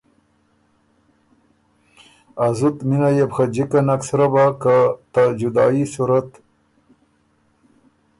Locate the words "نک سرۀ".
3.87-4.27